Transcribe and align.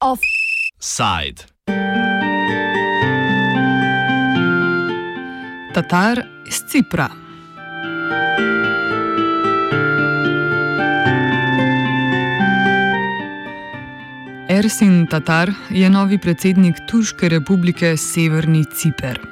Offside. 0.00 1.46
Tatar 5.74 6.26
iz 6.46 6.62
Cipra. 6.68 7.10
Ersin 14.48 15.06
Tatar 15.06 15.52
je 15.70 15.90
novi 15.90 16.18
predsednik 16.18 16.76
Turške 16.90 17.28
republike 17.28 17.96
Severni 17.96 18.64
Ciper. 18.74 19.29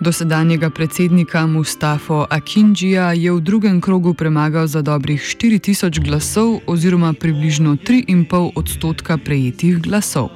Dosedanjega 0.00 0.70
predsednika 0.70 1.46
Mustafo 1.46 2.26
Akinjija 2.30 3.12
je 3.12 3.32
v 3.32 3.40
drugem 3.40 3.80
krogu 3.80 4.14
premagal 4.14 4.66
za 4.66 4.82
dobrih 4.82 5.22
4000 5.22 6.04
glasov 6.04 6.60
oziroma 6.66 7.12
približno 7.12 7.76
3,5 7.76 8.50
odstotka 8.54 9.18
prejetih 9.18 9.78
glasov. 9.78 10.28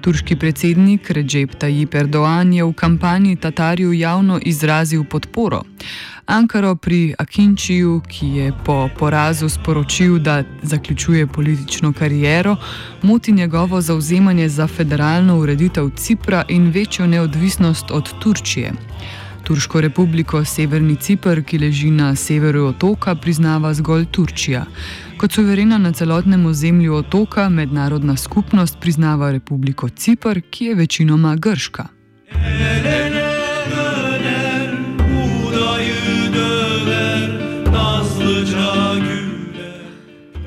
Turški 0.00 0.36
predsednik 0.36 1.10
Recep 1.10 1.54
Tayyip 1.60 1.94
Erdoğan 1.94 2.52
je 2.52 2.64
v 2.64 2.72
kampanji 2.72 3.36
Tatarju 3.36 3.92
javno 3.92 4.38
izrazil 4.42 5.04
podporo. 5.04 5.62
Ankaro 6.26 6.74
pri 6.76 7.14
Akinčiju, 7.18 8.00
ki 8.08 8.26
je 8.26 8.52
po 8.64 8.88
porazu 8.98 9.48
sporočil, 9.48 10.18
da 10.18 10.44
zaključuje 10.62 11.26
politično 11.26 11.92
kariero, 11.92 12.56
moti 13.02 13.32
njegovo 13.32 13.80
zauzemanje 13.80 14.48
za 14.48 14.66
federalno 14.66 15.38
ureditev 15.38 15.90
Cipra 15.96 16.44
in 16.48 16.70
večjo 16.70 17.06
neodvisnost 17.06 17.90
od 17.90 18.18
Turčije. 18.18 18.72
Turško 19.44 19.80
republiko 19.80 20.44
Severni 20.44 20.96
Cipr, 20.96 21.42
ki 21.42 21.58
leži 21.58 21.90
na 21.90 22.14
severu 22.16 22.66
otoka, 22.66 23.14
priznava 23.14 23.74
zgolj 23.74 24.06
Turčija. 24.06 24.64
Kot 25.20 25.32
suverena 25.32 25.78
na 25.78 25.92
celotnem 25.92 26.46
ozemlju 26.46 26.94
otoka, 26.94 27.48
mednarodna 27.48 28.16
skupnost 28.16 28.78
priznava 28.80 29.30
republiko 29.30 29.88
Cipr, 29.88 30.40
ki 30.50 30.64
je 30.64 30.74
večinoma 30.74 31.36
grška. 31.36 31.86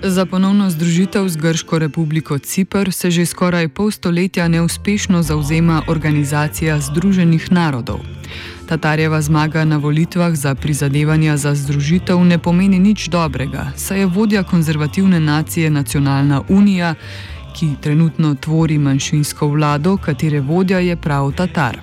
Za 0.03 0.25
ponovno 0.25 0.69
združitev 0.69 1.27
z 1.29 1.38
Grško 1.38 1.79
republiko 1.79 2.39
Cipr 2.39 2.91
se 2.91 3.11
že 3.11 3.25
skoraj 3.25 3.67
pol 3.67 3.91
stoletja 3.91 4.47
neuspešno 4.47 5.23
zauzema 5.23 5.81
Organizacija 5.88 6.79
Združenih 6.79 7.51
narodov. 7.51 7.99
Tatarjeva 8.73 9.21
zmaga 9.21 9.66
na 9.66 9.77
volitvah 9.77 10.35
za 10.35 10.55
prizadevanja 10.55 11.38
za 11.38 11.55
združitev 11.55 12.17
ne 12.25 12.38
pomeni 12.38 12.79
nič 12.79 13.05
dobrega, 13.07 13.67
saj 13.77 13.99
je 13.99 14.05
vodja 14.05 14.43
konzervativne 14.43 15.19
nacije 15.19 15.69
Nacionalna 15.69 16.41
unija, 16.49 16.95
ki 17.53 17.75
trenutno 17.81 18.35
tvori 18.35 18.77
manjšinsko 18.77 19.47
vlado, 19.47 19.97
katere 19.97 20.39
vodja 20.39 20.79
je 20.79 20.95
prav 20.95 21.31
Tatar. 21.31 21.77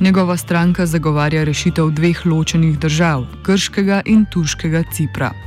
Njegova 0.00 0.36
stranka 0.36 0.86
zagovarja 0.86 1.44
rešitev 1.44 1.90
dveh 1.90 2.26
ločenih 2.26 2.78
držav, 2.78 3.26
grškega 3.44 4.00
in 4.06 4.24
turškega 4.32 4.82
Cipra. 4.92 5.45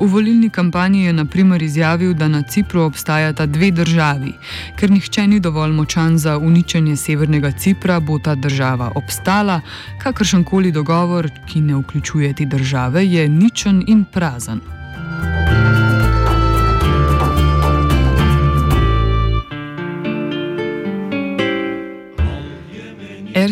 V 0.00 0.06
volilni 0.06 0.50
kampanji 0.50 1.04
je 1.04 1.12
na 1.12 1.24
primer 1.24 1.62
izjavil, 1.62 2.14
da 2.14 2.28
na 2.28 2.42
Cipru 2.42 2.82
obstajata 2.82 3.46
dve 3.46 3.70
državi. 3.70 4.32
Ker 4.76 4.90
nihče 4.90 5.26
ni 5.26 5.40
dovolj 5.40 5.72
močan 5.72 6.18
za 6.18 6.38
uničenje 6.38 6.96
severnega 6.96 7.52
Cipra, 7.52 8.00
bo 8.00 8.18
ta 8.18 8.34
država 8.34 8.92
obstala, 8.94 9.60
kakršen 10.02 10.44
koli 10.44 10.72
dogovor, 10.72 11.30
ki 11.46 11.60
ne 11.60 11.76
vključuje 11.76 12.34
te 12.34 12.44
države, 12.44 13.06
je 13.06 13.28
ničen 13.28 13.84
in 13.86 14.04
prazen. 14.04 14.60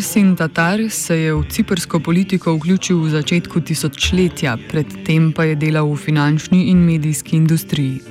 Ersin 0.03 0.35
Tatar 0.35 0.79
se 0.89 1.15
je 1.15 1.33
v 1.33 1.45
ciprsko 1.49 1.99
politiko 1.99 2.57
vključil 2.57 2.97
v 2.99 3.09
začetku 3.09 3.61
tisočletja, 3.63 4.57
predtem 4.67 5.31
pa 5.31 5.45
je 5.47 5.55
delal 5.55 5.87
v 5.87 5.95
finančni 5.95 6.65
in 6.75 6.83
medijski 6.83 7.37
industriji. 7.39 8.01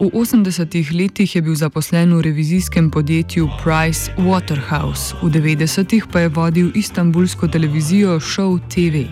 V 0.00 0.12
80-ih 0.12 0.92
letih 0.92 1.36
je 1.36 1.40
bil 1.40 1.56
zaposlen 1.56 2.12
v 2.12 2.20
revizijskem 2.28 2.90
podjetju 2.90 3.48
Price 3.64 4.12
Waterhouse, 4.20 5.16
v 5.22 5.32
90-ih 5.32 6.04
pa 6.12 6.20
je 6.20 6.28
vodil 6.28 6.68
istambulsko 6.76 7.48
televizijo 7.48 8.20
Show 8.20 8.60
TV. 8.68 9.08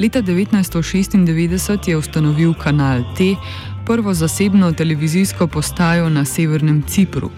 Leta 0.00 0.24
1996 0.24 1.88
je 1.88 1.96
ustanovil 1.96 2.54
kanal 2.56 3.04
T, 3.12 3.36
prvo 3.84 4.14
zasebno 4.14 4.72
televizijsko 4.72 5.46
postajo 5.46 6.08
na 6.08 6.24
severnem 6.24 6.82
Cipru. 6.88 7.28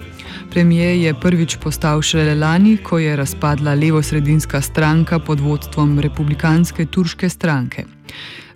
Premijer 0.51 0.97
je 0.97 1.15
prvič 1.21 1.57
postal 1.57 2.03
šele 2.03 2.35
lani, 2.35 2.77
ko 2.77 2.99
je 2.99 3.17
razpadla 3.17 3.75
levo-sredinska 3.75 4.61
stranka 4.61 5.19
pod 5.19 5.41
vodstvom 5.41 5.99
republikanske 6.01 6.87
turške 6.87 7.29
stranke. 7.29 7.85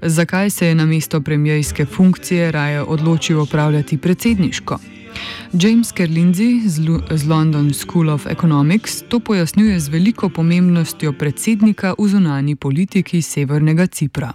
Zakaj 0.02 0.50
se 0.50 0.66
je 0.66 0.74
na 0.74 0.86
mesto 0.86 1.20
premijejske 1.20 1.84
funkcije 1.86 2.52
raje 2.52 2.82
odločil 2.82 3.40
opravljati 3.40 3.98
predsedniško? 3.98 4.78
James 5.52 5.92
Kerlinzi 5.92 6.60
z 7.10 7.26
London 7.28 7.74
School 7.74 8.10
of 8.10 8.26
Economics 8.26 9.02
to 9.08 9.20
pojasnjuje 9.20 9.80
z 9.80 9.88
veliko 9.88 10.28
pomembnostjo 10.28 11.12
predsednika 11.12 11.94
v 11.98 12.08
zunani 12.08 12.56
politiki 12.56 13.22
Severnega 13.22 13.86
Cipra. 13.86 14.32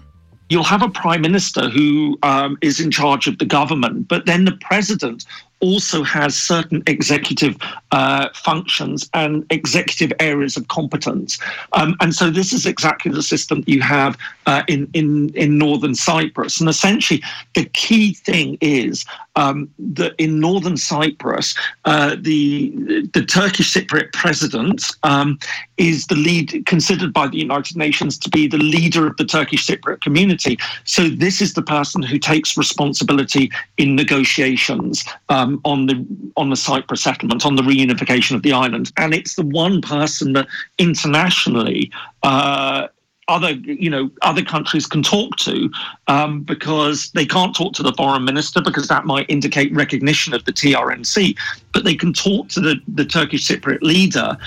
You'll 0.50 0.70
have 0.70 0.86
a 0.86 0.90
prime 0.90 1.22
minister 1.22 1.64
who 1.64 2.18
um, 2.22 2.58
is 2.62 2.80
in 2.80 2.92
charge 2.92 3.28
of 3.32 3.38
the 3.38 3.46
government, 3.46 4.08
but 4.08 4.26
then 4.26 4.46
the 4.46 4.58
president 4.70 5.26
also 5.60 6.04
has 6.04 6.36
certain 6.36 6.84
executive 6.88 7.56
uh, 7.92 8.30
functions 8.34 9.10
and 9.14 9.46
executive 9.50 10.12
areas 10.20 10.58
of 10.58 10.68
competence. 10.68 11.40
Um, 11.74 11.96
and 12.02 12.14
so 12.14 12.30
this 12.30 12.54
is 12.54 12.66
exactly 12.66 13.12
the 13.12 13.24
system 13.24 13.64
you 13.66 13.82
have 13.82 14.18
uh, 14.46 14.64
in, 14.68 14.90
in, 14.94 15.30
in 15.36 15.58
northern 15.58 15.96
Cyprus. 15.96 16.60
And 16.60 16.70
essentially, 16.70 17.24
the 17.54 17.66
key 17.66 18.14
thing 18.14 18.58
is 18.62 19.06
um, 19.36 19.70
that 19.80 20.14
in 20.18 20.40
northern 20.40 20.78
Cyprus, 20.78 21.56
uh, 21.86 22.16
the, 22.20 22.72
the 23.14 23.26
Turkish 23.26 23.74
Cypriot 23.74 24.12
president 24.14 24.92
um, 25.04 25.40
is 25.78 26.08
the 26.08 26.16
lead, 26.16 26.66
considered 26.66 27.14
by 27.14 27.28
the 27.28 27.38
United 27.38 27.78
Nations 27.78 28.18
to 28.20 28.30
be 28.30 28.48
the 28.48 28.58
leader 28.58 29.08
of 29.08 29.18
the 29.18 29.26
Turkish 29.26 29.68
Cypriot 29.68 30.02
community. 30.02 30.58
So 30.84 31.10
this 31.10 31.42
is 31.42 31.54
the 31.54 31.62
person 31.62 32.02
who 32.02 32.18
takes 32.18 32.58
responsibility 32.58 33.52
in 33.78 33.96
negotiations. 33.96 35.04
Um, 35.30 35.62
on 35.66 35.88
the 35.88 36.06
on 36.38 36.50
the 36.50 36.56
Cyprus 36.56 37.04
settlement, 37.04 37.46
on 37.46 37.56
the 37.56 37.62
reunification 37.62 38.36
of 38.36 38.44
the 38.44 38.54
island, 38.54 38.92
and 38.98 39.14
it's 39.14 39.36
the 39.36 39.46
one 39.46 39.82
person 39.82 40.34
that 40.34 40.48
internationally. 40.78 41.92
Uh, 42.24 42.88
other 43.28 43.52
you 43.52 43.90
know 43.90 44.10
other 44.22 44.44
countries 44.44 44.86
can 44.86 45.02
talk 45.02 45.36
to 45.38 45.70
um, 46.08 46.42
because 46.42 47.12
they 47.12 47.26
can't 47.26 47.56
talk 47.56 47.74
to 47.74 47.84
the 47.84 47.94
foreign 47.94 48.24
minister 48.24 48.62
because 48.62 48.88
that 48.88 49.06
might 49.06 49.26
indicate 49.30 49.74
recognition 49.74 50.34
of 50.34 50.44
the 50.46 50.54
TRNC 50.54 51.36
but 51.74 51.84
they 51.84 51.96
can 51.96 52.14
talk 52.14 52.48
to 52.50 52.60
the, 52.60 52.76
the 52.88 53.06
Turkish 53.06 53.48
Cypriot 53.48 53.82
leader 53.82 54.38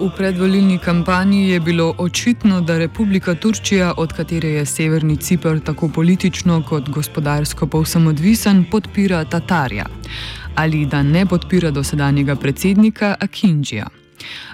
V 0.00 0.10
predvolilni 0.16 0.78
kampanji 0.78 1.48
je 1.48 1.60
bilo 1.60 1.94
očitno, 1.98 2.60
da 2.60 2.78
Republika 2.78 3.34
Turčija, 3.34 3.94
od 3.96 4.12
katere 4.12 4.48
je 4.48 4.66
Severni 4.66 5.16
Cipr 5.16 5.58
tako 5.64 5.88
politično 5.88 6.62
kot 6.62 6.88
gospodarsko 6.88 7.66
povsem 7.66 8.06
odvisen, 8.06 8.64
podpira 8.70 9.24
Tatarja 9.24 9.86
ali 10.54 10.86
da 10.86 11.02
ne 11.02 11.26
podpira 11.26 11.70
dosedanjega 11.70 12.36
predsednika 12.36 13.14
Akinjija. 13.20 13.97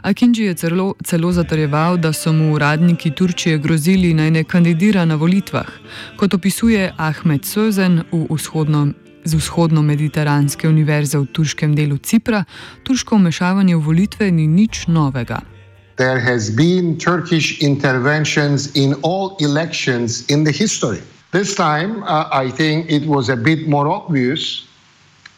Akinji 0.03 0.45
je 0.45 0.55
celo, 0.55 0.95
celo 1.05 1.33
zatrjeval, 1.33 1.97
da 1.97 2.13
so 2.13 2.33
mu 2.33 2.53
uradniki 2.55 3.11
Turčije 3.11 3.59
grozili 3.59 4.15
naj 4.15 4.31
ne 4.31 4.45
kandidira 4.45 5.05
na 5.05 5.15
volitvah, 5.15 5.69
kot 6.17 6.35
opisuje 6.35 6.93
Ahmed 6.97 7.43
Sözen 7.43 8.03
v 8.13 8.27
vzhodno 8.31 8.93
z 9.25 9.35
vzhodno-mediteranske 9.35 10.69
univerze 10.69 11.19
v 11.19 11.27
turškem 11.33 11.75
delu 11.75 11.97
Cipra, 11.97 12.45
turško 12.85 13.17
vmešavanje 13.17 13.77
v 13.77 13.81
volitve 13.81 14.31
ni 14.31 14.47
nič 14.47 14.87
novega. 14.87 15.41
There 15.97 16.21
has 16.21 16.51
been 16.51 16.99
Turkish 16.99 17.63
interventions 17.63 18.69
in 18.75 18.95
all 19.03 19.37
elections 19.41 20.27
in 20.29 20.45
the 20.45 20.53
history. 20.53 21.01
This 21.31 21.55
time, 21.55 22.03
uh, 22.03 22.29
I 22.33 22.51
think 22.51 22.91
it 22.91 23.07
was 23.07 23.29
a 23.29 23.37
bit 23.37 23.69
more 23.69 23.89
obvious 23.89 24.67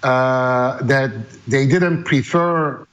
uh, 0.02 0.80
that 0.82 1.10
they 1.46 1.66
didn't 1.66 2.04
prefer 2.04 2.85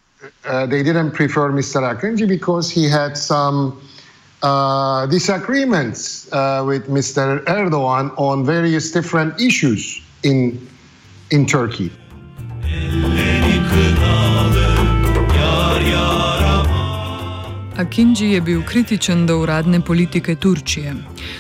uh, 0.46 0.66
they 0.66 0.84
didn't 0.84 1.12
prefer 1.12 1.52
Mr. 1.52 1.82
Akinci 1.82 2.28
because 2.28 2.70
he 2.70 2.88
had 2.88 3.18
some 3.18 3.82
uh, 4.42 5.06
disagreements 5.08 6.32
uh, 6.32 6.64
with 6.66 6.88
Mr. 6.88 7.44
Erdogan 7.46 8.12
on 8.18 8.46
various 8.46 8.92
different 8.92 9.40
issues 9.40 10.02
in 10.24 10.60
in 11.32 11.46
Turkey. 11.46 11.92
Akinji 17.78 18.32
je 18.32 18.42
bil 18.42 18.62
kritičen 18.66 19.26
do 19.26 19.38
uradne 19.42 19.82
politike 19.82 20.36
Turčije. 20.36 20.96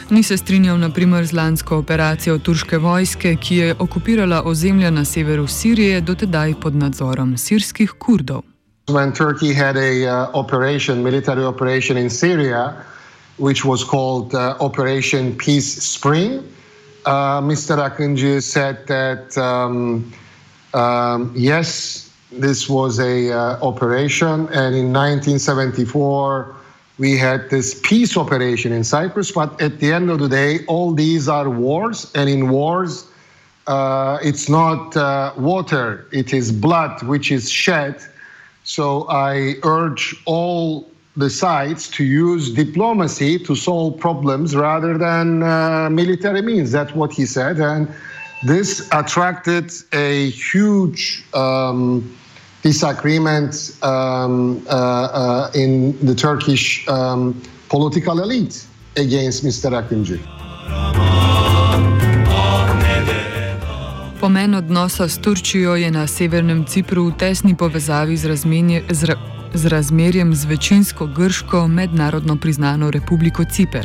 Ni 0.09 0.23
se 0.23 0.37
strinjal 0.37 0.77
naprimer 0.79 1.25
z 1.25 1.33
lansko 1.33 1.77
operacijo 1.77 2.37
turške 2.37 2.77
vojske, 2.77 3.35
ki 3.35 3.55
je 3.55 3.75
okupirala 3.79 4.41
ozemlja 4.45 4.89
na 4.89 5.05
severu 5.05 5.47
Sirije, 5.47 6.01
dotedaj 6.01 6.53
pod 6.61 6.75
nadzorom 6.75 7.37
sirskih 7.37 7.91
kurdov. 7.91 8.52
When 8.93 9.11
Turkey 9.11 9.53
had 9.53 9.75
a 9.75 10.05
uh, 10.05 10.31
operation, 10.35 11.03
military 11.03 11.43
operation 11.43 11.97
in 11.97 12.11
Syria, 12.11 12.85
which 13.37 13.65
was 13.65 13.83
called 13.83 14.35
uh, 14.35 14.55
Operation 14.59 15.35
Peace 15.35 15.81
Spring, 15.83 16.47
uh, 17.07 17.41
Mr. 17.41 17.75
Akinji 17.89 18.43
said 18.43 18.85
that 18.85 19.35
um, 19.35 20.13
um, 20.75 21.33
yes, 21.35 22.13
this 22.31 22.69
was 22.69 22.99
a 22.99 23.31
uh, 23.31 23.65
operation, 23.65 24.47
and 24.53 24.75
in 24.75 24.93
1974 24.93 26.55
we 26.99 27.17
had 27.17 27.49
this 27.49 27.81
peace 27.83 28.15
operation 28.15 28.71
in 28.71 28.83
Cyprus. 28.83 29.31
But 29.31 29.59
at 29.59 29.79
the 29.79 29.91
end 29.91 30.11
of 30.11 30.19
the 30.19 30.29
day, 30.29 30.63
all 30.65 30.93
these 30.93 31.27
are 31.27 31.49
wars, 31.49 32.11
and 32.13 32.29
in 32.29 32.49
wars, 32.49 33.07
uh, 33.65 34.19
it's 34.21 34.49
not 34.49 34.95
uh, 34.95 35.33
water; 35.35 36.05
it 36.11 36.31
is 36.31 36.51
blood 36.51 37.01
which 37.01 37.31
is 37.31 37.49
shed. 37.49 37.99
So 38.63 39.07
I 39.09 39.55
urge 39.63 40.15
all 40.25 40.89
the 41.15 41.29
sides 41.29 41.89
to 41.91 42.03
use 42.03 42.51
diplomacy 42.51 43.37
to 43.39 43.55
solve 43.55 43.99
problems 43.99 44.55
rather 44.55 44.97
than 44.97 45.43
uh, 45.43 45.89
military 45.89 46.41
means. 46.41 46.71
That's 46.71 46.93
what 46.93 47.11
he 47.11 47.25
said, 47.25 47.59
and 47.59 47.87
this 48.43 48.89
attracted 48.91 49.71
a 49.93 50.29
huge. 50.29 51.23
Um, 51.33 52.17
disagreement 52.63 53.77
um, 53.83 54.65
uh, 54.67 54.71
uh, 54.71 55.51
in 55.53 55.99
the 56.05 56.15
Turkish 56.15 56.87
um, 56.87 57.39
political 57.69 58.21
elite 58.21 58.65
against 58.95 59.43
Mr. 59.43 59.69
Akinci. 59.71 60.42
Pomen 64.23 64.55
odnosa 64.55 65.07
s 65.07 65.21
Turčijo 65.21 65.75
je 65.75 65.91
na 65.91 66.07
severnem 66.07 66.65
Cipru 66.65 67.03
v 67.07 67.17
tesni 67.19 67.57
povezavi 67.59 68.15
z, 68.17 68.25
razmenje, 68.25 68.83
z, 68.89 69.03
ra, 69.03 69.15
z 69.53 69.65
razmerjem 69.65 70.35
z 70.35 70.45
večinsko 70.45 71.07
grško 71.07 71.67
mednarodno 71.67 72.35
priznano 72.35 72.91
Republiko 72.91 73.43
Cipr. 73.43 73.83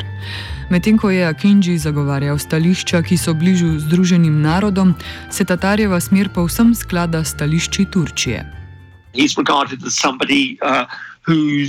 Medtem 0.70 0.98
ko 0.98 1.10
je 1.10 1.26
Akinji 1.26 1.78
zagovarjal 1.78 2.38
stališča, 2.38 3.02
ki 3.02 3.18
so 3.18 3.34
bližju 3.34 3.80
Združenim 3.80 4.40
narodom, 4.42 4.94
se 5.30 5.44
Tatarjeva 5.44 6.00
smer 6.00 6.30
povsem 6.34 6.74
sklada 6.74 7.24
s 7.24 7.34
stališči 7.34 7.84
Turčije. 7.90 8.46
regarded 9.38 9.82
as 9.82 9.98
somebody 9.98 10.56
uh, 10.62 10.86
who 11.26 11.66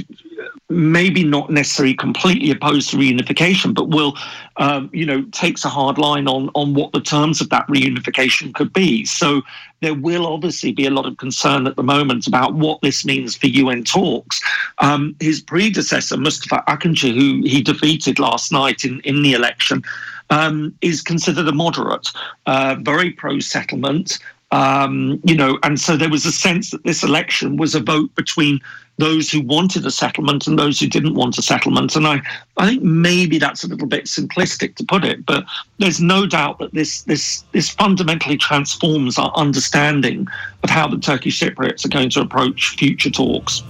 maybe 0.69 1.23
not 1.23 1.49
necessarily 1.49 1.95
completely 1.95 2.51
opposed 2.51 2.91
to 2.91 2.97
reunification, 2.97 3.73
but 3.73 3.89
will, 3.89 4.15
um, 4.57 4.89
you 4.93 5.05
know, 5.05 5.23
takes 5.31 5.65
a 5.65 5.69
hard 5.69 5.97
line 5.97 6.27
on 6.27 6.49
on 6.53 6.73
what 6.73 6.91
the 6.91 7.01
terms 7.01 7.41
of 7.41 7.49
that 7.49 7.67
reunification 7.67 8.53
could 8.53 8.71
be. 8.71 9.03
So 9.05 9.41
there 9.81 9.95
will 9.95 10.27
obviously 10.27 10.71
be 10.71 10.85
a 10.85 10.91
lot 10.91 11.05
of 11.05 11.17
concern 11.17 11.65
at 11.65 11.75
the 11.75 11.83
moment 11.83 12.27
about 12.27 12.53
what 12.53 12.81
this 12.81 13.03
means 13.03 13.35
for 13.35 13.47
UN 13.47 13.83
talks. 13.83 14.41
Um, 14.77 15.15
his 15.19 15.41
predecessor, 15.41 16.17
Mustafa 16.17 16.63
Akinci, 16.67 17.13
who 17.13 17.47
he 17.47 17.61
defeated 17.61 18.19
last 18.19 18.51
night 18.51 18.83
in 18.83 18.99
in 19.01 19.23
the 19.23 19.33
election. 19.33 19.83
Um, 20.31 20.75
is 20.81 21.01
considered 21.01 21.47
a 21.47 21.51
moderate, 21.51 22.07
uh, 22.45 22.75
very 22.81 23.09
pro 23.09 23.39
settlement, 23.39 24.19
um, 24.51 25.19
you 25.23 25.35
know, 25.35 25.59
and 25.63 25.79
so 25.79 25.95
there 25.95 26.09
was 26.09 26.25
a 26.25 26.31
sense 26.31 26.71
that 26.71 26.83
this 26.83 27.03
election 27.03 27.57
was 27.57 27.75
a 27.75 27.79
vote 27.79 28.13
between 28.15 28.59
those 28.97 29.29
who 29.29 29.41
wanted 29.41 29.85
a 29.85 29.91
settlement 29.91 30.47
and 30.47 30.59
those 30.59 30.79
who 30.79 30.87
didn't 30.87 31.13
want 31.13 31.37
a 31.37 31.41
settlement. 31.41 31.95
And 31.95 32.05
I, 32.05 32.21
I 32.57 32.67
think 32.67 32.83
maybe 32.83 33.37
that's 33.37 33.63
a 33.63 33.67
little 33.67 33.87
bit 33.87 34.05
simplistic 34.05 34.75
to 34.75 34.83
put 34.83 35.05
it, 35.05 35.25
but 35.25 35.45
there's 35.77 36.01
no 36.01 36.25
doubt 36.25 36.59
that 36.59 36.73
this 36.73 37.03
this 37.03 37.43
this 37.53 37.69
fundamentally 37.69 38.37
transforms 38.37 39.17
our 39.17 39.31
understanding 39.35 40.27
of 40.63 40.69
how 40.69 40.87
the 40.87 40.97
Turkish 40.97 41.39
Cypriots 41.39 41.85
are 41.85 41.89
going 41.89 42.09
to 42.09 42.21
approach 42.21 42.75
future 42.75 43.09
talks. 43.09 43.63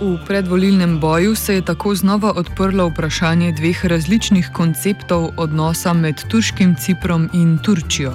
V 0.00 0.16
predvolilnem 0.26 1.00
boju 1.00 1.34
se 1.34 1.54
je 1.54 1.62
tako 1.62 1.94
znova 1.94 2.32
odprlo 2.32 2.88
vprašanje 2.88 3.52
dveh 3.52 3.84
različnih 3.84 4.48
konceptov 4.52 5.30
odnosa 5.36 5.92
med 5.92 6.22
turškim 6.28 6.74
Ciprom 6.74 7.28
in 7.32 7.58
Turčijo. 7.58 8.12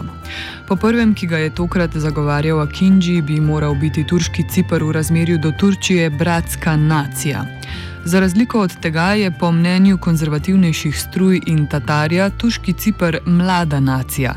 Po 0.67 0.75
prvem, 0.75 1.13
ki 1.13 1.27
ga 1.27 1.37
je 1.37 1.49
tokrat 1.49 1.97
zagovarjal 1.97 2.61
Akinji, 2.61 3.21
bi 3.21 3.39
moral 3.39 3.75
biti 3.75 4.07
turški 4.07 4.49
Cipr 4.49 4.83
v 4.83 4.91
razmerju 4.91 5.37
do 5.37 5.51
Turčije 5.59 6.09
bratska 6.09 6.75
nacija. 6.75 7.45
Za 8.05 8.19
razliko 8.19 8.59
od 8.59 8.79
tega 8.81 9.13
je 9.13 9.31
po 9.39 9.51
mnenju 9.51 9.97
konzervativnejših 9.97 10.99
struj 10.99 11.41
in 11.45 11.67
Tatarja 11.67 12.29
turški 12.29 12.73
Cipr 12.73 13.17
mlada 13.25 13.79
nacija, 13.79 14.35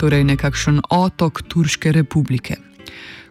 torej 0.00 0.24
nekakšen 0.24 0.80
otok 0.90 1.42
Turške 1.48 1.92
republike. 1.92 2.69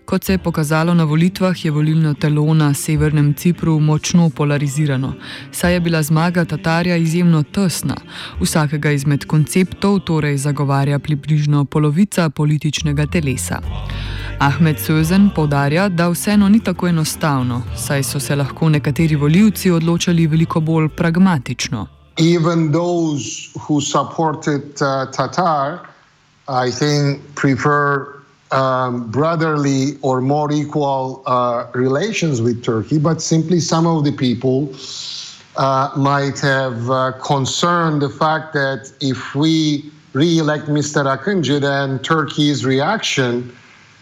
Kot 0.10 0.24
se 0.24 0.34
je 0.34 0.38
pokazalo 0.38 0.94
na 0.94 1.04
volitvah, 1.04 1.66
je 1.66 1.72
volilno 1.72 2.14
telo 2.14 2.54
na 2.54 2.74
severnem 2.74 3.34
Cipru 3.34 3.80
močno 3.80 4.30
polarizirano, 4.30 5.14
saj 5.52 5.74
je 5.74 5.80
bila 5.80 6.04
zmaga 6.04 6.46
Tatarja 6.46 6.96
izjemno 6.96 7.44
tesna. 7.44 7.96
Vsakega 8.42 8.92
izmed 8.92 9.26
konceptov 9.26 10.00
torej 10.00 10.38
zagovarja 10.38 11.00
približno 11.00 11.66
polovica 11.66 12.30
političnega 12.30 13.06
telesa. 13.06 13.62
Ahmed 14.40 14.78
Sözen 14.78 15.30
povdarja, 15.36 15.90
da 15.90 16.10
vseeno 16.10 16.50
ni 16.50 16.64
tako 16.64 16.88
enostavno, 16.88 17.62
saj 17.78 18.04
so 18.04 18.20
se 18.20 18.36
lahko 18.36 18.70
nekateri 18.70 19.16
voljivci 19.16 19.72
odločali 19.72 20.28
veliko 20.28 20.60
bolj 20.60 20.90
pragmatično. 20.90 21.88
Even 22.18 22.72
those 22.72 23.50
who 23.54 23.82
supported 23.82 24.64
uh, 24.82 25.12
Tatar, 25.12 25.78
I 26.68 26.72
think, 26.72 27.20
prefer 27.36 28.19
um, 28.51 29.10
brotherly 29.12 29.98
or 30.01 30.22
more 30.22 30.51
equal 30.51 31.24
uh, 31.25 31.68
relations 31.74 32.42
with 32.42 32.63
Turkey, 32.63 32.98
but 32.98 33.22
simply 33.22 33.60
some 33.60 33.86
of 33.86 34.04
the 34.04 34.12
people 34.12 34.74
uh, 35.57 35.92
might 35.96 36.40
have 36.40 36.90
uh, 36.90 37.12
concerned 37.24 38.01
the 38.01 38.10
fact 38.10 38.54
that 38.54 38.92
if 39.01 39.36
we 39.36 39.92
re-elect 40.13 40.66
Mr. 40.66 41.06
Akıncı, 41.06 41.62
then 41.62 42.00
Turkey's 42.00 42.66
reaction 42.66 43.51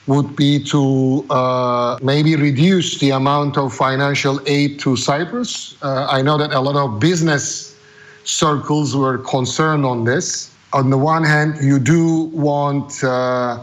would 0.07 0.35
be 0.37 0.63
to 0.63 1.25
uh, 1.29 1.97
maybe 2.01 2.35
reduce 2.35 2.97
the 2.99 3.09
amount 3.09 3.57
of 3.57 3.73
financial 3.73 4.39
aid 4.47 4.79
to 4.79 4.95
Cyprus. 4.95 5.75
Uh, 5.81 6.07
I 6.09 6.21
know 6.21 6.37
that 6.37 6.53
a 6.53 6.61
lot 6.61 6.77
of 6.77 6.99
business 6.99 7.75
circles 8.23 8.95
were 8.95 9.17
concerned 9.17 9.85
on 9.85 10.05
this. 10.05 10.53
On 10.73 10.89
the 10.89 10.97
one 10.97 11.23
hand, 11.23 11.55
you 11.61 11.77
do 11.79 12.25
want 12.33 13.03
uh, 13.03 13.59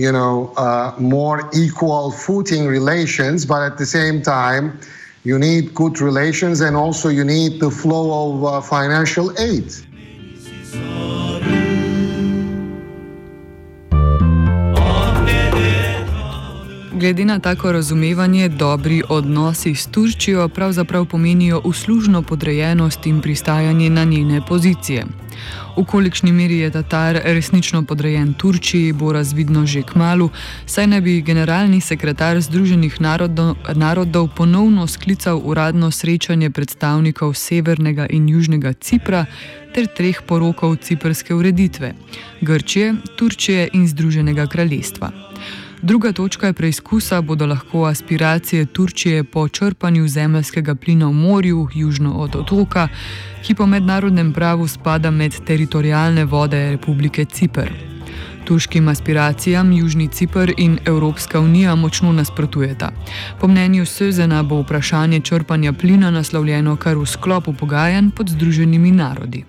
you 0.00 0.10
know, 0.10 0.52
uh, 0.56 0.94
more 0.98 1.38
equal 1.52 2.10
footing 2.10 2.66
relations, 2.66 3.44
but 3.44 3.60
at 3.62 3.76
the 3.76 3.84
same 3.84 4.22
time, 4.22 4.80
you 5.24 5.38
need 5.38 5.74
good 5.74 6.00
relations 6.00 6.62
and 6.62 6.74
also 6.74 7.10
you 7.10 7.22
need 7.22 7.60
the 7.60 7.70
flow 7.70 8.06
of 8.22 8.44
uh, 8.44 8.60
financial 8.62 9.26
aid. 9.38 9.68
Glede 17.00 17.24
na 17.24 17.38
tako 17.38 17.72
razumevanje, 17.72 18.48
dobri 18.48 19.02
odnosi 19.08 19.74
s 19.74 19.86
Turčijo 19.86 20.48
pravzaprav 20.48 21.04
pomenijo 21.04 21.60
uslužno 21.64 22.22
podrejenost 22.22 23.06
in 23.06 23.20
pristajanje 23.20 23.90
na 23.90 24.04
njene 24.04 24.40
pozicije. 24.48 25.04
V 25.76 25.84
kolikšni 25.84 26.32
meri 26.32 26.58
je 26.58 26.70
Tatar 26.70 27.20
resnično 27.24 27.82
podrejen 27.82 28.34
Turčiji, 28.34 28.92
bo 28.92 29.12
razvidno 29.12 29.66
že 29.66 29.82
k 29.82 29.94
malu, 29.94 30.28
saj 30.66 30.86
naj 30.86 31.00
bi 31.00 31.22
generalni 31.22 31.80
sekretar 31.80 32.40
Združenih 32.40 33.00
narodov, 33.00 33.56
narodov 33.74 34.28
ponovno 34.36 34.86
sklical 34.86 35.40
uradno 35.44 35.90
srečanje 35.90 36.50
predstavnikov 36.50 37.34
Severnega 37.34 38.06
in 38.10 38.28
Južnega 38.28 38.72
Cipra 38.72 39.24
ter 39.74 39.86
treh 39.96 40.20
porokov 40.26 40.76
ciprske 40.76 41.34
ureditve: 41.34 41.94
Grčije, 42.40 42.94
Turčije 43.16 43.68
in 43.72 43.88
Združenega 43.88 44.46
kraljestva. 44.46 45.10
Druga 45.82 46.12
točka 46.12 46.52
preizkusa 46.52 47.20
bodo 47.20 47.46
lahko 47.46 47.84
aspiracije 47.84 48.66
Turčije 48.66 49.24
po 49.24 49.48
črpanju 49.48 50.08
zemljskega 50.08 50.74
plina 50.74 51.06
v 51.06 51.12
morju, 51.12 51.68
južno 51.74 52.14
od 52.14 52.36
otoka, 52.36 52.88
ki 53.42 53.54
po 53.54 53.66
mednarodnem 53.66 54.32
pravu 54.32 54.68
spada 54.68 55.10
med 55.10 55.32
teritorijalne 55.46 56.24
vode 56.24 56.70
Republike 56.70 57.24
Cipr. 57.24 57.70
Turškim 58.44 58.88
aspiracijam 58.88 59.72
Južni 59.72 60.08
Cipr 60.08 60.52
in 60.56 60.78
Evropska 60.84 61.40
unija 61.40 61.74
močno 61.74 62.12
nasprotujeta. 62.12 62.90
Po 63.40 63.48
mnenju 63.48 63.86
Sözena 63.86 64.42
bo 64.42 64.60
vprašanje 64.60 65.20
črpanja 65.20 65.72
plina 65.72 66.10
naslovljeno 66.10 66.76
kar 66.76 66.96
v 66.96 67.06
sklopu 67.06 67.52
pogajanj 67.52 68.10
pod 68.10 68.28
Združenimi 68.28 68.90
narodi. 68.90 69.44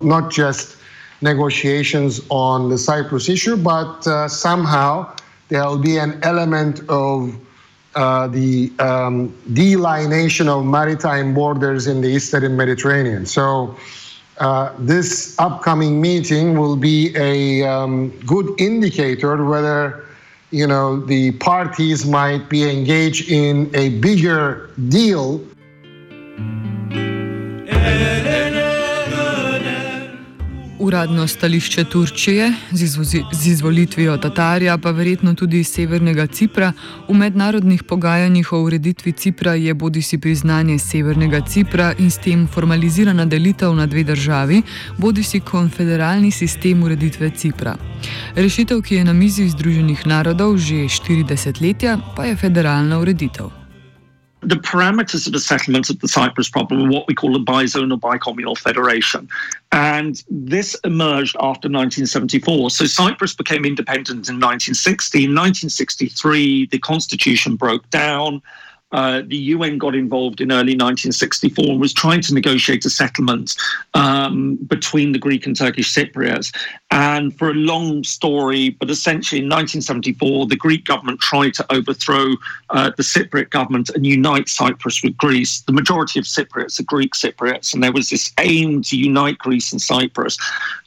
Not 0.00 0.38
just 0.38 0.76
negotiations 1.20 2.20
on 2.28 2.68
the 2.68 2.78
Cyprus 2.78 3.28
issue, 3.28 3.56
but 3.56 4.06
uh, 4.06 4.28
somehow 4.28 5.04
there 5.50 5.64
will 5.66 5.78
be 5.78 5.98
an 5.98 6.18
element 6.22 6.80
of 6.88 7.36
uh, 7.94 8.28
the 8.28 8.72
um, 8.78 9.34
delineation 9.52 10.48
of 10.48 10.64
maritime 10.64 11.34
borders 11.34 11.86
in 11.86 12.00
the 12.00 12.08
Eastern 12.08 12.56
Mediterranean. 12.56 13.26
So, 13.26 13.76
uh, 14.38 14.72
this 14.78 15.38
upcoming 15.38 16.00
meeting 16.00 16.58
will 16.58 16.76
be 16.76 17.12
a 17.14 17.62
um, 17.68 18.08
good 18.20 18.58
indicator 18.58 19.44
whether 19.44 20.06
you 20.50 20.66
know 20.66 20.98
the 20.98 21.32
parties 21.32 22.06
might 22.06 22.48
be 22.48 22.68
engaged 22.68 23.30
in 23.30 23.70
a 23.74 23.90
bigger 23.98 24.70
deal 24.88 25.44
Uradno 30.90 31.26
stališče 31.26 31.84
Turčije 31.84 32.52
z, 32.70 32.82
izvozi, 32.82 33.22
z 33.32 33.46
izvolitvijo 33.46 34.16
Tatarja, 34.16 34.78
pa 34.78 34.90
verjetno 34.90 35.34
tudi 35.34 35.64
Severnega 35.64 36.26
Cipra, 36.26 36.72
v 37.08 37.14
mednarodnih 37.14 37.82
pogajanjih 37.82 38.52
o 38.52 38.58
ureditvi 38.62 39.12
Cipra 39.12 39.54
je 39.54 39.74
bodi 39.74 40.02
si 40.02 40.18
priznanje 40.18 40.78
Severnega 40.78 41.40
Cipra 41.46 41.92
in 41.98 42.10
s 42.10 42.18
tem 42.18 42.48
formalizirana 42.48 43.24
delitev 43.26 43.74
na 43.74 43.86
dve 43.86 44.02
državi, 44.04 44.62
bodi 44.98 45.22
si 45.22 45.40
konfederalni 45.40 46.30
sistem 46.30 46.82
ureditve 46.82 47.30
Cipra. 47.36 47.76
Rešitev, 48.34 48.82
ki 48.82 48.94
je 48.94 49.04
na 49.04 49.12
mizi 49.12 49.48
Združenih 49.48 50.06
narodov 50.06 50.58
že 50.58 50.90
40 50.90 51.62
letja, 51.62 51.98
pa 52.16 52.24
je 52.24 52.36
federalna 52.36 52.98
ureditev. 52.98 53.59
The 54.42 54.56
parameters 54.56 55.26
of 55.26 55.32
the 55.32 55.40
settlement 55.40 55.90
of 55.90 55.98
the 56.00 56.08
Cyprus 56.08 56.48
problem 56.48 56.82
are 56.82 56.90
what 56.90 57.06
we 57.06 57.14
call 57.14 57.36
a 57.36 57.38
bizonal 57.38 57.98
bicommunal 57.98 58.56
federation. 58.56 59.28
And 59.72 60.22
this 60.30 60.74
emerged 60.84 61.36
after 61.36 61.68
1974. 61.68 62.70
So 62.70 62.86
Cyprus 62.86 63.34
became 63.34 63.64
independent 63.64 64.28
in 64.28 64.36
1960. 64.36 65.18
In 65.18 65.30
1963, 65.30 66.66
the 66.66 66.78
constitution 66.78 67.56
broke 67.56 67.88
down. 67.90 68.42
Uh, 68.92 69.22
the 69.26 69.36
UN 69.36 69.78
got 69.78 69.94
involved 69.94 70.40
in 70.40 70.50
early 70.50 70.74
1964 70.74 71.64
and 71.64 71.80
was 71.80 71.94
trying 71.94 72.20
to 72.22 72.34
negotiate 72.34 72.84
a 72.84 72.90
settlement 72.90 73.54
um, 73.94 74.56
between 74.66 75.12
the 75.12 75.18
Greek 75.18 75.46
and 75.46 75.56
Turkish 75.56 75.94
Cypriots. 75.94 76.52
And 76.90 77.36
for 77.38 77.50
a 77.50 77.54
long 77.54 78.02
story, 78.02 78.70
but 78.70 78.90
essentially 78.90 79.40
in 79.40 79.44
1974, 79.44 80.46
the 80.46 80.56
Greek 80.56 80.84
government 80.84 81.20
tried 81.20 81.54
to 81.54 81.72
overthrow 81.72 82.34
uh, 82.70 82.90
the 82.96 83.04
Cypriot 83.04 83.50
government 83.50 83.90
and 83.90 84.04
unite 84.04 84.48
Cyprus 84.48 85.02
with 85.02 85.16
Greece. 85.16 85.60
The 85.60 85.72
majority 85.72 86.18
of 86.18 86.24
Cypriots 86.24 86.80
are 86.80 86.84
Greek 86.84 87.14
Cypriots, 87.14 87.72
and 87.72 87.82
there 87.82 87.92
was 87.92 88.08
this 88.08 88.32
aim 88.38 88.82
to 88.82 88.96
unite 88.96 89.38
Greece 89.38 89.70
and 89.70 89.80
Cyprus. 89.80 90.36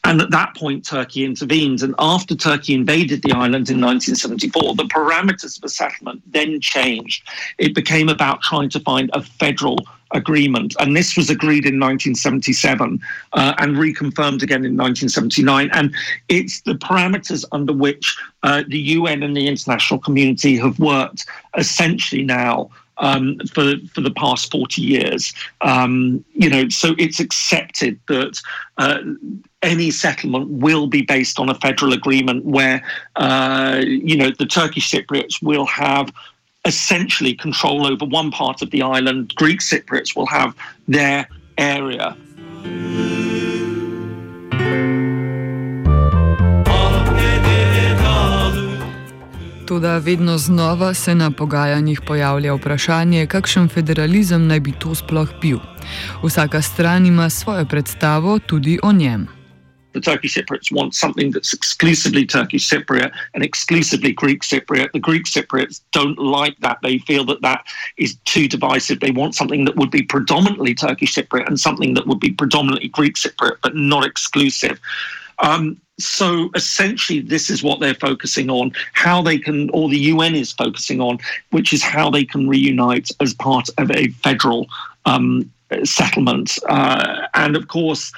And 0.03 0.21
at 0.21 0.31
that 0.31 0.53
point, 0.57 0.85
Turkey 0.85 1.23
intervened. 1.23 1.81
And 1.81 1.95
after 1.97 2.35
Turkey 2.35 2.73
invaded 2.73 3.21
the 3.21 3.31
island 3.31 3.69
in 3.69 3.79
1974, 3.79 4.75
the 4.75 4.83
parameters 4.83 5.55
of 5.55 5.61
the 5.61 5.69
settlement 5.69 6.21
then 6.27 6.59
changed. 6.59 7.25
It 7.57 7.73
became 7.73 7.92
about 8.01 8.41
trying 8.41 8.69
to 8.69 8.79
find 8.79 9.09
a 9.13 9.21
federal 9.21 9.77
agreement. 10.13 10.75
And 10.79 10.95
this 10.95 11.17
was 11.17 11.29
agreed 11.29 11.65
in 11.65 11.79
1977 11.79 12.99
uh, 13.33 13.53
and 13.57 13.75
reconfirmed 13.75 14.41
again 14.41 14.65
in 14.65 14.77
1979. 14.77 15.69
And 15.73 15.93
it's 16.29 16.61
the 16.61 16.73
parameters 16.73 17.45
under 17.51 17.73
which 17.73 18.17
uh, 18.43 18.63
the 18.67 18.79
UN 18.79 19.23
and 19.23 19.35
the 19.35 19.47
international 19.47 19.99
community 19.99 20.57
have 20.57 20.79
worked 20.79 21.25
essentially 21.57 22.23
now. 22.23 22.69
Um, 22.99 23.39
for 23.51 23.73
for 23.91 24.01
the 24.01 24.11
past 24.11 24.51
forty 24.51 24.83
years, 24.83 25.33
um, 25.61 26.23
you 26.35 26.47
know, 26.47 26.69
so 26.69 26.93
it's 26.99 27.19
accepted 27.19 27.99
that 28.07 28.39
uh, 28.77 28.99
any 29.63 29.89
settlement 29.89 30.47
will 30.51 30.85
be 30.85 31.01
based 31.01 31.39
on 31.39 31.49
a 31.49 31.55
federal 31.55 31.93
agreement 31.93 32.45
where, 32.45 32.85
uh, 33.15 33.81
you 33.83 34.15
know, 34.15 34.29
the 34.37 34.45
Turkish 34.45 34.91
Cypriots 34.91 35.41
will 35.41 35.65
have 35.65 36.13
essentially 36.65 37.35
control 37.35 37.85
over 37.85 38.05
one 38.05 38.31
part 38.31 38.61
of 38.61 38.69
the 38.71 38.81
island. 38.81 39.33
Greek 39.35 39.59
Cypriots 39.59 40.15
will 40.15 40.27
have 40.27 40.53
their 40.87 41.27
area. 41.57 42.15
Toda 49.67 49.97
vedno 49.97 50.37
znova 50.37 50.93
se 50.93 51.15
na 51.15 51.31
pogajanjih 51.31 52.01
pojavlja 52.01 52.53
vprašanje, 52.53 53.27
kakšen 53.27 53.69
federalizem 53.69 54.47
naj 54.47 54.59
bi 54.59 54.71
to 54.71 54.95
sploh 54.95 55.29
bil. 55.41 55.59
Vsaka 56.23 56.61
stran 56.61 57.05
ima 57.05 57.29
svojo 57.29 57.65
predstavo 57.65 58.39
tudi 58.39 58.79
o 58.83 58.91
njem. 58.91 59.42
The 59.93 60.01
Turkish 60.01 60.35
Cypriots 60.35 60.71
want 60.71 60.95
something 60.95 61.31
that's 61.31 61.53
exclusively 61.53 62.25
Turkish 62.25 62.69
Cypriot 62.69 63.11
and 63.33 63.43
exclusively 63.43 64.11
Greek 64.11 64.41
Cypriot. 64.41 64.91
The 64.91 64.99
Greek 64.99 65.25
Cypriots 65.25 65.81
don't 65.91 66.17
like 66.19 66.57
that. 66.59 66.79
They 66.81 66.97
feel 66.99 67.25
that 67.25 67.41
that 67.41 67.65
is 67.97 68.17
too 68.25 68.47
divisive. 68.47 68.99
They 68.99 69.11
want 69.11 69.35
something 69.35 69.65
that 69.65 69.75
would 69.75 69.91
be 69.91 70.03
predominantly 70.03 70.73
Turkish 70.73 71.15
Cypriot 71.15 71.47
and 71.47 71.59
something 71.59 71.93
that 71.93 72.07
would 72.07 72.19
be 72.19 72.31
predominantly 72.31 72.89
Greek 72.89 73.15
Cypriot, 73.15 73.57
but 73.61 73.75
not 73.75 74.05
exclusive. 74.05 74.79
Um, 75.39 75.79
so 75.99 76.49
essentially, 76.55 77.19
this 77.19 77.49
is 77.49 77.63
what 77.63 77.79
they're 77.79 77.93
focusing 77.95 78.49
on 78.49 78.71
how 78.93 79.21
they 79.21 79.37
can, 79.37 79.69
or 79.71 79.89
the 79.89 79.99
UN 79.99 80.35
is 80.35 80.51
focusing 80.51 80.99
on, 81.01 81.19
which 81.51 81.71
is 81.71 81.83
how 81.83 82.09
they 82.09 82.25
can 82.25 82.49
reunite 82.49 83.09
as 83.19 83.33
part 83.33 83.69
of 83.77 83.91
a 83.91 84.07
federal 84.09 84.67
um, 85.05 85.51
settlement. 85.83 86.57
Uh, 86.67 87.27
and 87.35 87.55
of 87.55 87.67
course, 87.67 88.11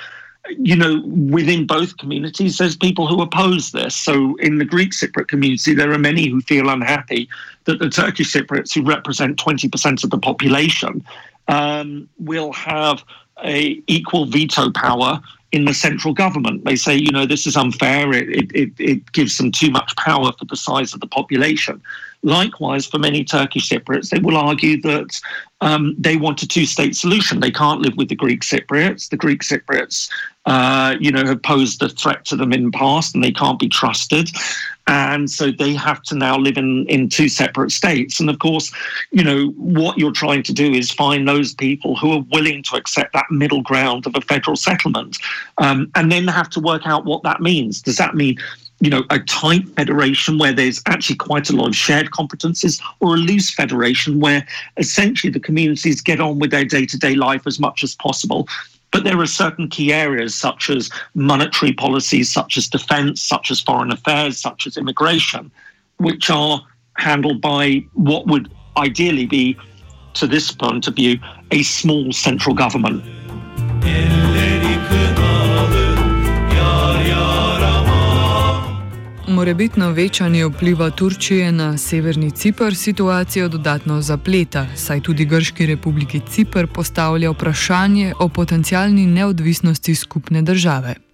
you 0.49 0.75
know, 0.75 1.01
within 1.05 1.65
both 1.65 1.97
communities, 1.97 2.57
there's 2.57 2.75
people 2.75 3.07
who 3.07 3.21
oppose 3.21 3.71
this. 3.71 3.95
So, 3.95 4.35
in 4.37 4.57
the 4.57 4.65
Greek 4.65 4.91
Cypriot 4.91 5.27
community, 5.27 5.73
there 5.73 5.91
are 5.91 5.99
many 5.99 6.29
who 6.29 6.41
feel 6.41 6.69
unhappy 6.69 7.29
that 7.65 7.79
the 7.79 7.89
Turkish 7.89 8.33
Cypriots, 8.33 8.73
who 8.73 8.83
represent 8.83 9.37
20% 9.37 10.03
of 10.03 10.09
the 10.09 10.17
population, 10.17 11.03
um, 11.47 12.07
will 12.19 12.51
have 12.53 13.03
a 13.43 13.81
equal 13.87 14.25
veto 14.25 14.71
power 14.71 15.19
in 15.51 15.65
the 15.65 15.73
central 15.73 16.13
government. 16.13 16.65
They 16.65 16.75
say, 16.75 16.95
you 16.95 17.11
know, 17.11 17.25
this 17.25 17.47
is 17.47 17.55
unfair. 17.55 18.11
It, 18.13 18.51
it, 18.53 18.71
it 18.77 19.11
gives 19.13 19.37
them 19.37 19.51
too 19.51 19.71
much 19.71 19.95
power 19.95 20.31
for 20.37 20.45
the 20.45 20.55
size 20.57 20.93
of 20.93 20.99
the 20.99 21.07
population. 21.07 21.81
Likewise, 22.23 22.85
for 22.85 22.97
many 22.97 23.23
Turkish 23.23 23.69
Cypriots, 23.69 24.09
they 24.09 24.19
will 24.19 24.35
argue 24.35 24.81
that 24.81 25.19
um, 25.61 25.95
they 25.97 26.17
want 26.17 26.41
a 26.41 26.47
two-state 26.47 26.95
solution. 26.95 27.39
They 27.39 27.51
can't 27.51 27.81
live 27.81 27.95
with 27.95 28.09
the 28.09 28.15
Greek 28.15 28.41
Cypriots. 28.41 29.09
The 29.09 29.17
Greek 29.17 29.43
Cypriots, 29.43 30.09
uh, 30.45 30.95
you 30.99 31.11
know, 31.11 31.25
have 31.25 31.41
posed 31.41 31.81
a 31.81 31.89
threat 31.89 32.25
to 32.25 32.35
them 32.35 32.53
in 32.53 32.65
the 32.65 32.71
past, 32.71 33.15
and 33.15 33.23
they 33.23 33.31
can't 33.31 33.59
be 33.59 33.67
trusted. 33.67 34.29
And 34.87 35.31
so 35.31 35.49
they 35.49 35.73
have 35.73 36.03
to 36.03 36.15
now 36.15 36.37
live 36.37 36.57
in, 36.57 36.85
in 36.87 37.09
two 37.09 37.27
separate 37.27 37.71
states. 37.71 38.19
And 38.19 38.29
of 38.29 38.37
course, 38.37 38.71
you 39.11 39.23
know, 39.23 39.47
what 39.57 39.97
you're 39.97 40.11
trying 40.11 40.43
to 40.43 40.53
do 40.53 40.71
is 40.71 40.91
find 40.91 41.27
those 41.27 41.55
people 41.55 41.95
who 41.95 42.11
are 42.11 42.23
willing 42.31 42.61
to 42.63 42.75
accept 42.75 43.13
that 43.13 43.25
middle 43.31 43.63
ground 43.63 44.05
of 44.05 44.15
a 44.15 44.21
federal 44.21 44.55
settlement, 44.55 45.17
um, 45.57 45.91
and 45.95 46.11
then 46.11 46.27
have 46.27 46.49
to 46.51 46.59
work 46.59 46.83
out 46.85 47.05
what 47.05 47.23
that 47.23 47.41
means. 47.41 47.81
Does 47.81 47.97
that 47.97 48.15
mean 48.15 48.37
you 48.81 48.89
know, 48.89 49.03
a 49.09 49.19
tight 49.19 49.67
federation 49.69 50.37
where 50.37 50.51
there's 50.51 50.81
actually 50.85 51.15
quite 51.15 51.49
a 51.49 51.55
lot 51.55 51.67
of 51.67 51.75
shared 51.75 52.11
competences, 52.11 52.81
or 52.99 53.15
a 53.15 53.17
loose 53.17 53.49
federation 53.49 54.19
where 54.19 54.45
essentially 54.77 55.31
the 55.31 55.39
communities 55.39 56.01
get 56.01 56.19
on 56.19 56.39
with 56.39 56.51
their 56.51 56.65
day 56.65 56.85
to 56.85 56.97
day 56.97 57.15
life 57.15 57.47
as 57.47 57.59
much 57.59 57.83
as 57.83 57.95
possible. 57.95 58.47
But 58.95 59.03
there 59.03 59.19
are 59.19 59.25
certain 59.25 59.67
key 59.67 59.91
areas, 59.91 60.33
such 60.33 60.69
as 60.69 60.89
monetary 61.15 61.73
policies, 61.73 62.31
such 62.31 62.55
as 62.55 62.69
defense, 62.69 63.21
such 63.21 63.51
as 63.51 63.59
foreign 63.59 63.91
affairs, 63.91 64.39
such 64.39 64.65
as 64.65 64.77
immigration, 64.77 65.51
which 65.97 66.29
are 66.29 66.61
handled 66.95 67.41
by 67.41 67.85
what 67.91 68.25
would 68.27 68.49
ideally 68.77 69.25
be, 69.25 69.57
to 70.13 70.27
this 70.27 70.49
point 70.49 70.87
of 70.87 70.95
view, 70.95 71.19
a 71.51 71.61
small 71.63 72.13
central 72.13 72.55
government. 72.55 73.03
Morebitno 79.45 79.91
večanje 79.91 80.45
vpliva 80.45 80.89
Turčije 80.89 81.51
na 81.51 81.77
severni 81.77 82.31
Cipr 82.31 82.75
situacijo 82.75 83.47
dodatno 83.47 84.01
zapleta, 84.01 84.67
saj 84.75 85.01
tudi 85.01 85.25
Grški 85.25 85.65
republiki 85.65 86.21
Cipr 86.29 86.67
postavlja 86.67 87.31
vprašanje 87.31 88.13
o 88.19 88.29
potencijalni 88.29 89.05
neodvisnosti 89.05 89.95
skupne 89.95 90.41
države. 90.41 91.04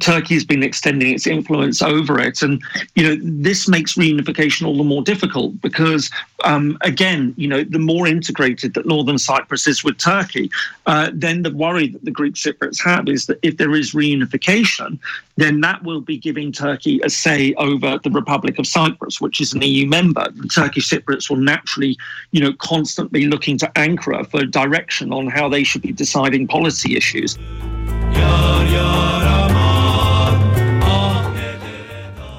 Turkey's 0.00 0.44
been 0.44 0.62
extending 0.62 1.14
its 1.14 1.26
influence 1.26 1.82
over 1.82 2.20
it. 2.20 2.42
And, 2.42 2.62
you 2.94 3.02
know, 3.02 3.16
this 3.22 3.68
makes 3.68 3.94
reunification 3.94 4.66
all 4.66 4.76
the 4.76 4.84
more 4.84 5.02
difficult 5.02 5.60
because, 5.60 6.10
um, 6.44 6.78
again, 6.82 7.34
you 7.36 7.48
know, 7.48 7.64
the 7.64 7.78
more 7.78 8.06
integrated 8.06 8.74
that 8.74 8.86
northern 8.86 9.18
Cyprus 9.18 9.66
is 9.66 9.82
with 9.82 9.98
Turkey, 9.98 10.50
uh, 10.86 11.10
then 11.12 11.42
the 11.42 11.50
worry 11.50 11.88
that 11.88 12.04
the 12.04 12.10
Greek 12.10 12.34
Cypriots 12.34 12.82
have 12.84 13.08
is 13.08 13.26
that 13.26 13.38
if 13.42 13.56
there 13.56 13.74
is 13.74 13.92
reunification, 13.92 14.98
then 15.36 15.60
that 15.60 15.82
will 15.82 16.00
be 16.00 16.16
giving 16.16 16.52
Turkey 16.52 17.00
a 17.04 17.10
say 17.10 17.54
over 17.54 17.98
the 18.02 18.10
Republic 18.10 18.58
of 18.58 18.66
Cyprus, 18.66 19.20
which 19.20 19.40
is 19.40 19.52
an 19.52 19.62
EU 19.62 19.86
member. 19.86 20.26
The 20.34 20.48
Turkish 20.48 20.88
Cypriots 20.88 21.28
will 21.28 21.36
naturally, 21.36 21.96
you 22.32 22.40
know, 22.40 22.52
constantly 22.54 23.26
looking 23.26 23.58
to 23.58 23.66
Ankara 23.76 24.28
for 24.30 24.44
direction 24.44 25.12
on 25.12 25.26
how 25.26 25.48
they 25.48 25.64
should 25.64 25.82
be 25.82 25.92
deciding 25.92 26.46
policy 26.46 26.96
issues. 26.96 27.36
Yar, 27.36 28.64
yar, 28.64 29.35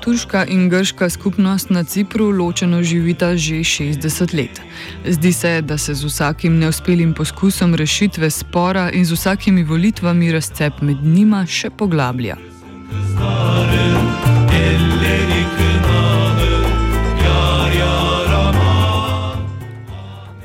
Turška 0.07 0.45
in 0.47 0.69
grška 0.69 1.09
skupnost 1.09 1.69
na 1.69 1.83
Cipru 1.83 2.31
ločeno 2.31 2.79
živita 2.83 3.35
že 3.35 3.55
60 3.55 4.33
let. 4.37 4.61
Zdi 5.05 5.33
se, 5.33 5.61
da 5.61 5.77
se 5.77 5.93
z 5.93 6.03
vsakim 6.03 6.59
neuspelim 6.59 7.13
poskusom 7.13 7.75
rešitve 7.75 8.29
spora 8.29 8.89
in 8.91 9.05
z 9.05 9.11
vsakimi 9.11 9.63
volitvami 9.63 10.31
razcep 10.31 10.79
med 10.81 11.03
njima 11.03 11.43
še 11.45 11.69
poglablja. 11.69 12.37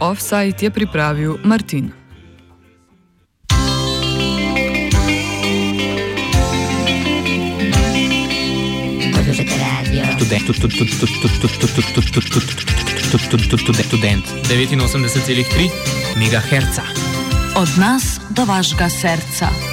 Offside 0.00 0.58
je 0.60 0.70
pripravil 0.70 1.38
Martin. 1.44 2.01
Student 13.84 14.26
89,3 14.80 15.70
MHz. 16.16 16.78
Od 17.54 17.78
nas 17.78 18.20
do 18.30 18.44
vašega 18.44 18.88
srca. 18.88 19.71